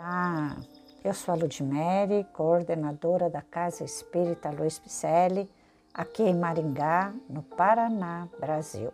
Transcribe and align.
Ah, 0.00 0.54
eu 1.02 1.12
sou 1.12 1.34
a 1.34 1.36
Ludmere, 1.36 2.24
coordenadora 2.32 3.28
da 3.28 3.42
Casa 3.42 3.82
Espírita 3.82 4.48
Luiz 4.48 4.78
Picelli, 4.78 5.50
aqui 5.92 6.22
em 6.22 6.36
Maringá, 6.36 7.12
no 7.28 7.42
Paraná, 7.42 8.28
Brasil. 8.38 8.92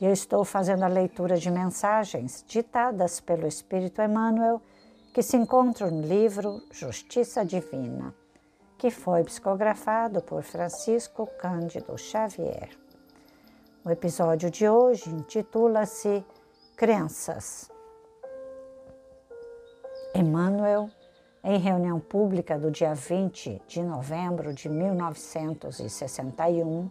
E 0.00 0.04
eu 0.04 0.12
estou 0.12 0.44
fazendo 0.44 0.82
a 0.82 0.88
leitura 0.88 1.36
de 1.36 1.48
mensagens 1.52 2.44
ditadas 2.48 3.20
pelo 3.20 3.46
Espírito 3.46 4.02
Emmanuel, 4.02 4.60
que 5.12 5.22
se 5.22 5.36
encontram 5.36 5.88
no 5.92 6.02
livro 6.02 6.60
Justiça 6.72 7.44
Divina, 7.44 8.12
que 8.76 8.90
foi 8.90 9.22
psicografado 9.22 10.20
por 10.20 10.42
Francisco 10.42 11.28
Cândido 11.38 11.96
Xavier. 11.96 12.70
O 13.84 13.90
episódio 13.90 14.50
de 14.50 14.68
hoje 14.68 15.08
intitula-se 15.10 16.26
Crenças. 16.74 17.72
Emmanuel, 20.16 20.88
em 21.42 21.58
reunião 21.58 21.98
pública 21.98 22.56
do 22.56 22.70
dia 22.70 22.94
20 22.94 23.60
de 23.66 23.82
novembro 23.82 24.54
de 24.54 24.68
1961, 24.68 26.88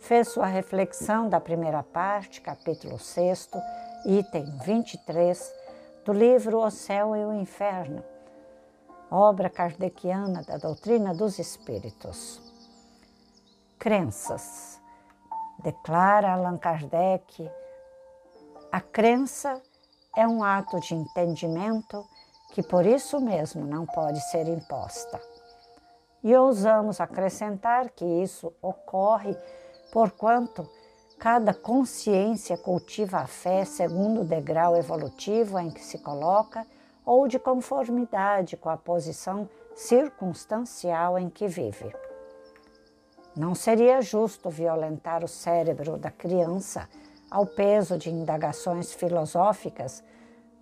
fez 0.00 0.26
sua 0.26 0.46
reflexão 0.46 1.28
da 1.28 1.40
primeira 1.40 1.84
parte, 1.84 2.40
capítulo 2.40 2.98
6, 2.98 3.50
item 4.06 4.44
23, 4.64 5.54
do 6.04 6.12
livro 6.12 6.58
O 6.58 6.68
Céu 6.68 7.14
e 7.14 7.24
o 7.24 7.32
Inferno, 7.32 8.02
obra 9.08 9.48
kardeciana 9.48 10.42
da 10.42 10.56
doutrina 10.56 11.14
dos 11.14 11.38
espíritos. 11.38 12.42
Crenças. 13.78 14.80
Declara 15.60 16.32
Allan 16.32 16.58
Kardec, 16.58 17.48
a 18.72 18.80
crença 18.80 19.62
é 20.16 20.26
um 20.26 20.42
ato 20.42 20.80
de 20.80 20.94
entendimento 20.94 22.04
que 22.52 22.62
por 22.62 22.86
isso 22.86 23.20
mesmo 23.20 23.64
não 23.64 23.86
pode 23.86 24.20
ser 24.30 24.48
imposta. 24.48 25.20
E 26.22 26.34
ousamos 26.34 27.00
acrescentar 27.00 27.90
que 27.90 28.04
isso 28.04 28.52
ocorre 28.60 29.36
porquanto 29.92 30.68
cada 31.18 31.52
consciência 31.52 32.56
cultiva 32.56 33.18
a 33.18 33.26
fé 33.26 33.64
segundo 33.64 34.20
o 34.20 34.24
degrau 34.24 34.76
evolutivo 34.76 35.58
em 35.58 35.70
que 35.70 35.84
se 35.84 35.98
coloca 35.98 36.66
ou 37.04 37.26
de 37.26 37.38
conformidade 37.38 38.56
com 38.56 38.68
a 38.68 38.76
posição 38.76 39.48
circunstancial 39.74 41.18
em 41.18 41.30
que 41.30 41.48
vive. 41.48 41.92
Não 43.34 43.54
seria 43.54 44.00
justo 44.00 44.50
violentar 44.50 45.24
o 45.24 45.28
cérebro 45.28 45.96
da 45.96 46.10
criança 46.10 46.88
ao 47.30 47.46
peso 47.46 47.96
de 47.96 48.10
indagações 48.10 48.92
filosóficas, 48.92 50.02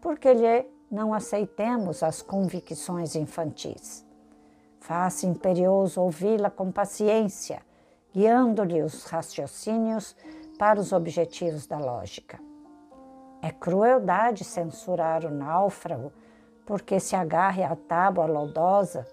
porque 0.01 0.33
lhe 0.33 0.76
não 0.91 1.13
aceitemos 1.13 2.03
as 2.03 2.23
convicções 2.23 3.17
infantis. 3.17 4.05
Faça 4.81 5.27
imperioso 5.27 6.01
ouvi-la 6.01 6.51
com 6.51 6.71
paciência, 6.71 7.61
guiando-lhe 8.13 8.83
os 8.83 9.05
raciocínios 9.05 10.17
para 10.59 10.81
os 10.81 10.93
objetivos 10.93 11.67
da 11.67 11.79
lógica. 11.79 12.39
É 13.43 13.51
crueldade 13.51 14.45
censurar 14.45 15.25
o 15.25 15.31
náufrago 15.31 16.13
porque 16.65 16.99
se 16.99 17.15
agarre 17.15 17.63
à 17.63 17.77
tábua 17.77 18.27
laudosa, 18.27 19.07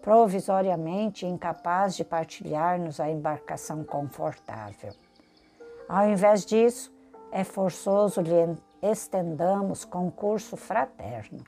provisoriamente 0.00 1.26
incapaz 1.26 1.96
de 1.96 2.04
partilhar-nos 2.04 3.00
a 3.00 3.10
embarcação 3.10 3.84
confortável. 3.84 4.92
Ao 5.88 6.08
invés 6.08 6.44
disso, 6.44 6.94
é 7.30 7.44
forçoso 7.44 8.20
lhe 8.20 8.56
estendamos 8.82 9.84
concurso 9.84 10.56
fraterno. 10.56 11.44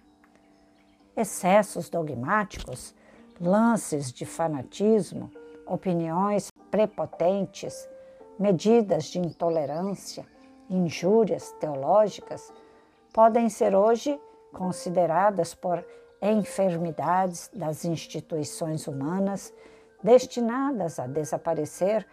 Excessos 1.17 1.89
dogmáticos, 1.89 2.95
lances 3.41 4.13
de 4.13 4.25
fanatismo, 4.25 5.31
opiniões 5.67 6.51
prepotentes, 6.71 7.89
medidas 8.39 9.05
de 9.07 9.19
intolerância, 9.19 10.27
injúrias 10.71 11.53
teológicas 11.61 12.53
podem 13.13 13.49
ser 13.49 13.75
hoje 13.75 14.21
consideradas 14.53 15.55
por 15.55 15.85
enfermidades 16.21 17.51
das 17.55 17.85
instituições 17.85 18.87
humanas 18.87 19.53
destinadas 20.03 20.99
a 20.99 21.07
desaparecer 21.07 22.07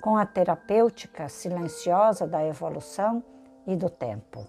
com 0.00 0.16
a 0.16 0.26
terapêutica 0.26 1.28
silenciosa 1.28 2.26
da 2.26 2.44
evolução 2.44 3.22
e 3.66 3.76
do 3.76 3.90
tempo 3.90 4.46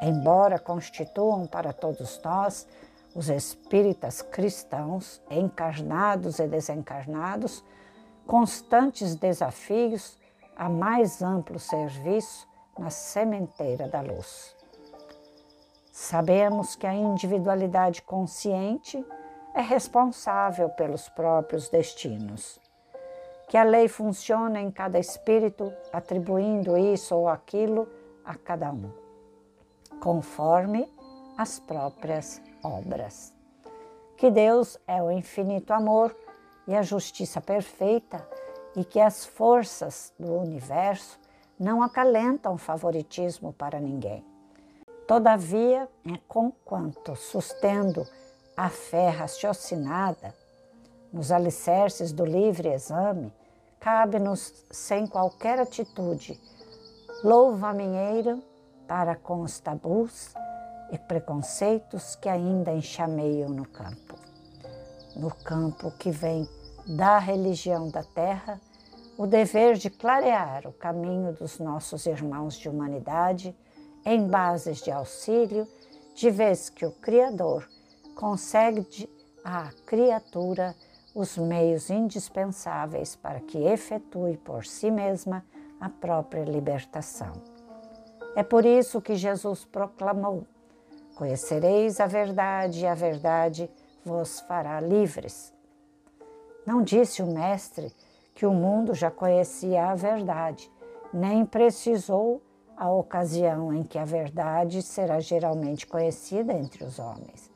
embora 0.00 0.58
constituam 0.58 1.46
para 1.46 1.72
todos 1.72 2.20
nós, 2.22 2.66
os 3.14 3.28
espíritas 3.28 4.22
cristãos, 4.22 5.20
encarnados 5.30 6.38
e 6.38 6.46
desencarnados, 6.46 7.64
constantes 8.26 9.14
desafios 9.14 10.18
a 10.56 10.68
mais 10.68 11.20
amplo 11.20 11.58
serviço 11.58 12.48
na 12.78 12.90
sementeira 12.90 13.88
da 13.88 14.00
luz. 14.00 14.56
Sabemos 15.92 16.76
que 16.76 16.86
a 16.86 16.94
individualidade 16.94 18.00
consciente 18.02 19.04
é 19.54 19.60
responsável 19.60 20.70
pelos 20.70 21.08
próprios 21.08 21.68
destinos, 21.68 22.58
que 23.48 23.56
a 23.56 23.64
lei 23.64 23.88
funciona 23.88 24.60
em 24.60 24.70
cada 24.70 24.98
espírito, 24.98 25.72
atribuindo 25.92 26.78
isso 26.78 27.14
ou 27.16 27.28
aquilo 27.28 27.88
a 28.24 28.34
cada 28.36 28.70
um 28.70 29.09
conforme 30.00 30.88
as 31.36 31.58
próprias 31.58 32.40
obras. 32.62 33.32
Que 34.16 34.30
Deus 34.30 34.78
é 34.86 35.02
o 35.02 35.10
infinito 35.10 35.72
amor 35.72 36.14
e 36.66 36.74
a 36.74 36.82
justiça 36.82 37.40
perfeita 37.40 38.26
e 38.76 38.84
que 38.84 39.00
as 39.00 39.24
forças 39.24 40.12
do 40.18 40.32
universo 40.32 41.18
não 41.58 41.82
acalentam 41.82 42.56
favoritismo 42.56 43.52
para 43.52 43.80
ninguém. 43.80 44.24
Todavia, 45.06 45.88
é 46.06 46.18
conquanto 46.28 47.16
sustendo 47.16 48.06
a 48.56 48.68
fé 48.68 49.08
raciocinada 49.08 50.34
nos 51.12 51.32
alicerces 51.32 52.12
do 52.12 52.24
livre 52.24 52.68
exame, 52.68 53.32
cabe-nos, 53.80 54.64
sem 54.70 55.06
qualquer 55.06 55.58
atitude, 55.58 56.40
louva-minheiro 57.24 58.42
para 58.90 59.14
com 59.14 59.42
os 59.42 59.60
tabus 59.60 60.34
e 60.90 60.98
preconceitos 60.98 62.16
que 62.16 62.28
ainda 62.28 62.72
enxameiam 62.72 63.48
no 63.48 63.64
campo. 63.64 64.18
No 65.14 65.32
campo 65.32 65.92
que 65.92 66.10
vem 66.10 66.48
da 66.96 67.20
religião 67.20 67.88
da 67.88 68.02
terra, 68.02 68.60
o 69.16 69.28
dever 69.28 69.76
de 69.76 69.90
clarear 69.90 70.66
o 70.66 70.72
caminho 70.72 71.32
dos 71.32 71.60
nossos 71.60 72.04
irmãos 72.04 72.56
de 72.56 72.68
humanidade 72.68 73.56
em 74.04 74.26
bases 74.26 74.78
de 74.78 74.90
auxílio, 74.90 75.68
de 76.16 76.28
vez 76.28 76.68
que 76.68 76.84
o 76.84 76.90
Criador 76.90 77.68
concede 78.16 79.08
à 79.44 79.70
criatura 79.86 80.74
os 81.14 81.38
meios 81.38 81.90
indispensáveis 81.90 83.14
para 83.14 83.38
que 83.38 83.56
efetue 83.56 84.36
por 84.38 84.66
si 84.66 84.90
mesma 84.90 85.46
a 85.80 85.88
própria 85.88 86.42
libertação. 86.42 87.59
É 88.34 88.42
por 88.42 88.64
isso 88.64 89.00
que 89.00 89.16
Jesus 89.16 89.64
proclamou: 89.64 90.46
Conhecereis 91.16 92.00
a 92.00 92.06
verdade 92.06 92.80
e 92.80 92.86
a 92.86 92.94
verdade 92.94 93.70
vos 94.04 94.40
fará 94.40 94.80
livres. 94.80 95.52
Não 96.64 96.82
disse 96.82 97.22
o 97.22 97.26
Mestre 97.26 97.92
que 98.34 98.46
o 98.46 98.52
mundo 98.52 98.94
já 98.94 99.10
conhecia 99.10 99.86
a 99.86 99.94
verdade, 99.94 100.70
nem 101.12 101.44
precisou 101.44 102.40
a 102.76 102.90
ocasião 102.90 103.74
em 103.74 103.82
que 103.82 103.98
a 103.98 104.04
verdade 104.04 104.80
será 104.80 105.20
geralmente 105.20 105.86
conhecida 105.86 106.52
entre 106.52 106.84
os 106.84 106.98
homens, 106.98 107.50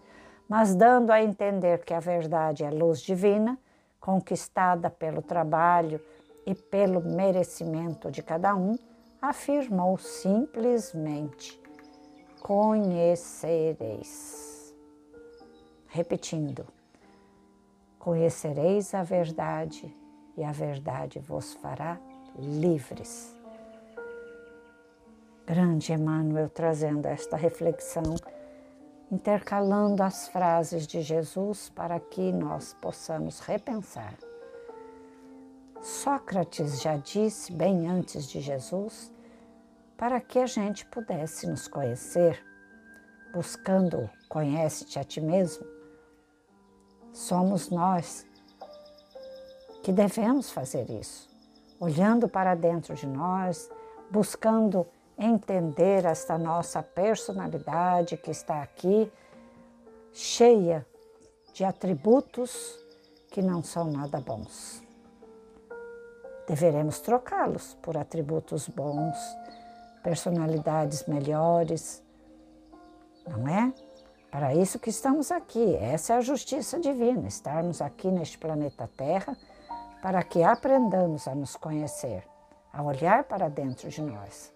mas 0.48 0.74
dando 0.74 1.10
a 1.10 1.22
entender 1.22 1.84
que 1.84 1.94
a 1.94 2.00
verdade 2.00 2.64
é 2.64 2.70
luz 2.70 3.00
divina, 3.00 3.58
conquistada 4.00 4.90
pelo 4.90 5.22
trabalho 5.22 5.98
e 6.44 6.54
pelo 6.54 7.00
merecimento 7.00 8.10
de 8.10 8.22
cada 8.22 8.54
um 8.54 8.76
afirmou 9.28 9.96
simplesmente: 9.98 11.60
Conhecereis. 12.42 13.14
Repetindo: 15.86 16.66
Conhecereis 17.98 18.94
a 18.94 19.02
verdade 19.02 19.94
e 20.36 20.44
a 20.44 20.52
verdade 20.52 21.18
vos 21.18 21.54
fará 21.54 21.98
livres. 22.38 23.34
Grande 25.46 25.92
Emmanuel 25.92 26.48
trazendo 26.48 27.06
esta 27.06 27.36
reflexão, 27.36 28.16
intercalando 29.10 30.02
as 30.02 30.28
frases 30.28 30.86
de 30.86 31.00
Jesus 31.02 31.70
para 31.70 32.00
que 32.00 32.32
nós 32.32 32.74
possamos 32.80 33.40
repensar. 33.40 34.14
Sócrates 35.82 36.80
já 36.80 36.96
disse, 36.96 37.52
bem 37.52 37.86
antes 37.86 38.26
de 38.26 38.40
Jesus, 38.40 39.12
para 39.96 40.20
que 40.20 40.38
a 40.38 40.46
gente 40.46 40.84
pudesse 40.86 41.46
nos 41.46 41.68
conhecer, 41.68 42.44
buscando 43.32 44.10
conhece-te 44.28 44.98
a 44.98 45.04
ti 45.04 45.20
mesmo, 45.20 45.66
somos 47.12 47.70
nós 47.70 48.26
que 49.82 49.92
devemos 49.92 50.50
fazer 50.50 50.90
isso, 50.90 51.28
olhando 51.78 52.28
para 52.28 52.54
dentro 52.54 52.94
de 52.94 53.06
nós, 53.06 53.70
buscando 54.10 54.86
entender 55.18 56.04
esta 56.04 56.36
nossa 56.36 56.82
personalidade 56.82 58.16
que 58.16 58.30
está 58.30 58.62
aqui, 58.62 59.12
cheia 60.12 60.86
de 61.52 61.64
atributos 61.64 62.84
que 63.30 63.42
não 63.42 63.62
são 63.62 63.90
nada 63.90 64.20
bons. 64.20 64.82
Deveremos 66.46 67.00
trocá-los 67.00 67.74
por 67.82 67.96
atributos 67.96 68.68
bons, 68.68 69.16
personalidades 70.04 71.06
melhores, 71.06 72.04
não 73.26 73.48
é? 73.48 73.72
Para 74.30 74.54
isso 74.54 74.78
que 74.78 74.90
estamos 74.90 75.32
aqui. 75.32 75.74
Essa 75.76 76.12
é 76.12 76.16
a 76.18 76.20
justiça 76.20 76.78
divina, 76.78 77.26
estarmos 77.26 77.80
aqui 77.80 78.10
neste 78.10 78.36
planeta 78.36 78.88
Terra 78.96 79.34
para 80.02 80.22
que 80.22 80.42
aprendamos 80.42 81.26
a 81.26 81.34
nos 81.34 81.56
conhecer, 81.56 82.22
a 82.70 82.82
olhar 82.82 83.24
para 83.24 83.48
dentro 83.48 83.88
de 83.88 84.02
nós. 84.02 84.52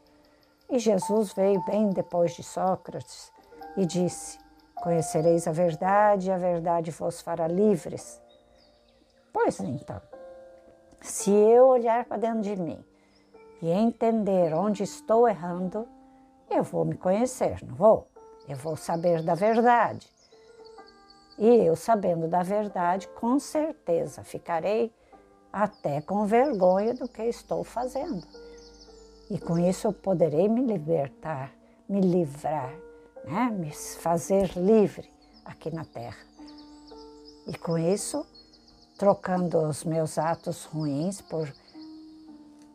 E 0.69 0.79
Jesus 0.79 1.33
veio 1.33 1.65
bem 1.65 1.89
depois 1.89 2.35
de 2.35 2.43
Sócrates 2.43 3.33
e 3.75 3.87
disse: 3.87 4.39
Conhecereis 4.75 5.49
a 5.49 5.53
verdade 5.53 6.29
e 6.29 6.31
a 6.31 6.37
verdade 6.37 6.91
vos 6.91 7.23
fará 7.23 7.49
livres. 7.49 8.21
Pois 9.33 9.59
então, 9.61 10.03
se 11.01 11.31
eu 11.31 11.69
olhar 11.69 12.05
para 12.05 12.19
dentro 12.19 12.43
de 12.43 12.57
mim 12.57 12.85
e 13.61 13.71
entender 13.71 14.55
onde 14.55 14.83
estou 14.83 15.29
errando, 15.29 15.87
eu 16.51 16.63
vou 16.63 16.85
me 16.85 16.97
conhecer, 16.97 17.59
não 17.65 17.75
vou? 17.75 18.09
eu 18.49 18.57
vou 18.57 18.77
saber 18.77 19.23
da 19.23 19.35
verdade. 19.35 20.09
E 21.37 21.47
eu, 21.47 21.77
sabendo 21.77 22.27
da 22.27 22.43
verdade, 22.43 23.07
com 23.09 23.39
certeza 23.39 24.25
ficarei 24.25 24.93
até 25.53 26.01
com 26.01 26.27
vergonha 26.27 26.95
do 26.95 27.07
que 27.07 27.23
estou 27.23 27.63
fazendo. 27.63 28.27
E 29.31 29.39
com 29.39 29.59
isso 29.59 29.87
eu 29.87 29.93
poderei 29.93 30.49
me 30.49 30.63
libertar, 30.63 31.53
me 31.87 32.01
livrar, 32.01 32.75
né? 33.25 33.51
me 33.51 33.71
fazer 33.71 34.51
livre 34.57 35.09
aqui 35.45 35.71
na 35.71 35.85
Terra. 35.85 36.27
E 37.47 37.57
com 37.57 37.77
isso, 37.77 38.27
trocando 38.99 39.59
os 39.59 39.85
meus 39.85 40.19
atos 40.19 40.65
ruins 40.65 41.21
por 41.21 41.53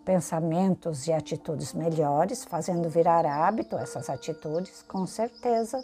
pensamentos 0.05 1.07
e 1.07 1.13
atitudes 1.13 1.73
melhores, 1.73 2.43
fazendo 2.43 2.89
virar 2.89 3.25
hábito 3.25 3.77
essas 3.77 4.09
atitudes, 4.09 4.81
com 4.83 5.05
certeza 5.05 5.83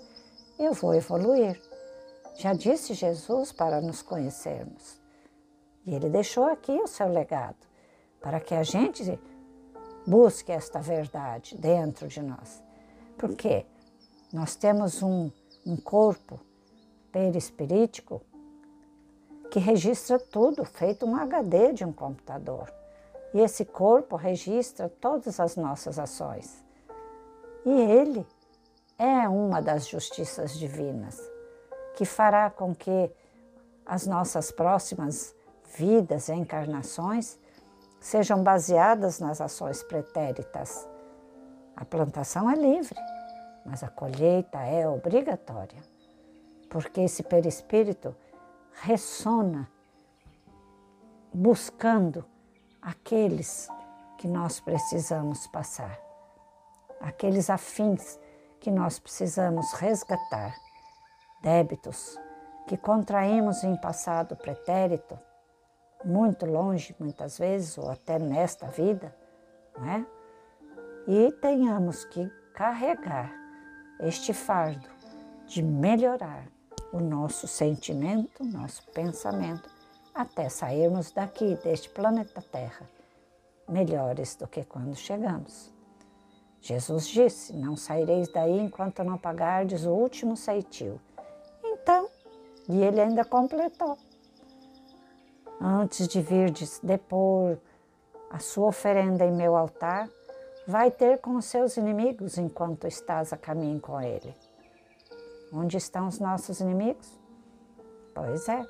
eu 0.58 0.74
vou 0.74 0.94
evoluir. 0.94 1.60
Já 2.36 2.54
disse 2.54 2.94
Jesus 2.94 3.52
para 3.52 3.82
nos 3.82 4.02
conhecermos. 4.02 5.00
E 5.86 5.96
ele 5.96 6.10
deixou 6.10 6.46
aqui 6.46 6.72
o 6.72 6.88
seu 6.88 7.08
legado, 7.08 7.58
para 8.22 8.40
que 8.40 8.54
a 8.54 8.64
gente 8.64 9.20
busque 10.06 10.52
esta 10.52 10.80
verdade 10.80 11.58
dentro 11.58 12.08
de 12.08 12.22
nós. 12.22 12.62
Porque 13.18 13.66
nós 14.32 14.56
temos 14.56 15.02
um, 15.02 15.32
um 15.66 15.76
corpo 15.78 16.40
perispirítico 17.12 18.22
que 19.50 19.60
registra 19.60 20.20
tudo, 20.20 20.64
feito 20.64 21.06
um 21.06 21.16
HD 21.16 21.74
de 21.74 21.84
um 21.84 21.92
computador. 21.92 22.79
E 23.34 23.40
esse 23.40 23.64
corpo 23.64 24.16
registra 24.16 24.90
todas 24.90 25.40
as 25.40 25.56
nossas 25.56 26.00
ações. 26.00 26.64
E 27.66 27.70
ele 27.70 28.26
é 28.98 29.28
uma 29.30 29.62
das 29.62 29.88
justiças 29.88 30.58
divinas 30.58 31.20
que 31.96 32.06
fará 32.06 32.50
com 32.50 32.74
que 32.74 33.12
as 33.86 34.08
nossas 34.08 34.52
próximas 34.52 35.36
vidas 35.78 36.30
e 36.30 36.34
encarnações 36.34 37.38
sejam 38.00 38.42
baseadas 38.42 39.20
nas 39.20 39.42
ações 39.42 39.84
pretéritas. 39.84 40.88
A 41.76 41.84
plantação 41.84 42.50
é 42.50 42.56
livre, 42.56 42.98
mas 43.66 43.84
a 43.84 43.90
colheita 43.90 44.60
é 44.60 44.88
obrigatória, 44.88 45.82
porque 46.70 47.02
esse 47.02 47.24
perispírito 47.24 48.16
ressona 48.82 49.70
buscando 51.34 52.26
aqueles 52.82 53.68
que 54.18 54.28
nós 54.28 54.60
precisamos 54.60 55.48
passar, 55.48 56.00
aqueles 57.00 57.50
afins 57.50 58.20
que 58.60 58.70
nós 58.70 59.00
precisamos 59.00 59.74
resgatar, 59.74 60.54
débitos 61.42 62.18
que 62.68 62.78
contraímos 62.78 63.64
em 63.64 63.76
passado 63.78 64.36
pretérito, 64.36 65.18
muito 66.04 66.46
longe 66.46 66.96
muitas 67.00 67.38
vezes, 67.38 67.78
ou 67.78 67.90
até 67.90 68.20
nesta 68.20 68.68
vida, 68.68 69.16
né? 69.78 70.06
E 71.08 71.32
tenhamos 71.42 72.06
que 72.06 72.30
carregar 72.54 73.34
este 74.00 74.34
fardo 74.34 74.88
de 75.48 75.64
melhorar 75.64 76.46
o 76.94 77.00
nosso 77.00 77.48
sentimento, 77.48 78.44
nosso 78.44 78.84
pensamento 78.92 79.79
até 80.14 80.50
sairmos 80.50 81.12
daqui, 81.12 81.56
deste 81.56 81.90
planeta 81.90 82.42
Terra, 82.42 82.90
melhores 83.68 84.36
do 84.36 84.48
que 84.48 84.64
quando 84.64 84.96
chegamos. 84.96 85.72
Jesus 86.62 87.08
disse: 87.08 87.54
Não 87.54 87.76
saireis 87.76 88.28
daí 88.32 88.60
enquanto 88.60 89.04
não 89.04 89.18
pagardes 89.18 89.86
o 89.86 89.92
último 89.92 90.36
ceitil. 90.36 91.00
Então, 91.64 92.10
e 92.68 92.82
ele 92.82 93.00
ainda 93.00 93.24
completou: 93.24 93.98
Antes 95.62 96.08
de 96.08 96.22
virdes 96.22 96.80
depor 96.84 97.58
a 98.30 98.40
sua 98.40 98.68
oferenda 98.68 99.26
em 99.26 99.32
meu 99.32 99.56
altar, 99.56 100.10
vai 100.68 100.92
ter 100.92 101.20
com 101.20 101.36
os 101.36 101.46
seus 101.46 101.78
inimigos 101.78 102.38
enquanto 102.38 102.86
estás 102.86 103.34
a 103.34 103.38
caminho 103.38 103.80
com 103.80 104.00
ele. 104.00 104.36
Onde 105.52 105.78
estão 105.78 106.08
os 106.08 106.20
nossos 106.20 106.60
inimigos? 106.60 107.18
Pois 108.14 108.48
é, 108.48 108.64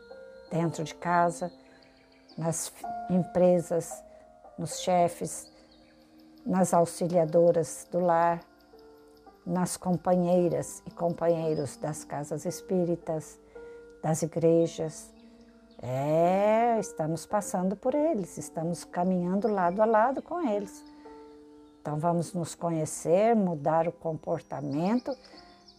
dentro 0.49 0.83
de 0.83 0.95
casa, 0.95 1.51
nas 2.37 2.71
empresas, 3.09 4.03
nos 4.57 4.79
chefes, 4.79 5.51
nas 6.45 6.73
auxiliadoras 6.73 7.87
do 7.91 7.99
lar, 7.99 8.41
nas 9.45 9.77
companheiras 9.77 10.83
e 10.85 10.91
companheiros 10.91 11.77
das 11.77 12.03
casas 12.03 12.45
espíritas, 12.45 13.39
das 14.01 14.21
igrejas. 14.21 15.13
É, 15.81 16.77
estamos 16.79 17.25
passando 17.25 17.75
por 17.75 17.95
eles, 17.95 18.37
estamos 18.37 18.83
caminhando 18.83 19.47
lado 19.47 19.81
a 19.81 19.85
lado 19.85 20.21
com 20.21 20.41
eles. 20.47 20.83
Então 21.81 21.97
vamos 21.97 22.33
nos 22.33 22.53
conhecer, 22.53 23.35
mudar 23.35 23.87
o 23.87 23.91
comportamento 23.91 25.15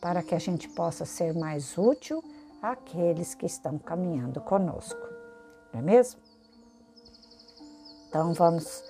para 0.00 0.22
que 0.22 0.34
a 0.34 0.38
gente 0.38 0.68
possa 0.70 1.04
ser 1.04 1.34
mais 1.34 1.76
útil 1.76 2.24
àqueles 2.62 3.34
que 3.34 3.46
estão 3.46 3.78
caminhando 3.78 4.40
conosco, 4.40 5.00
não 5.72 5.80
é 5.80 5.82
mesmo? 5.82 6.20
Então 8.08 8.34
vamos 8.34 8.84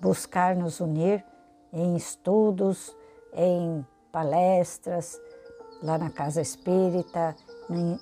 buscar 0.00 0.56
nos 0.56 0.80
unir 0.80 1.24
em 1.72 1.96
estudos, 1.96 2.96
em 3.32 3.86
palestras, 4.10 5.20
lá 5.82 5.98
na 5.98 6.10
Casa 6.10 6.40
Espírita, 6.40 7.36
em 7.70 7.98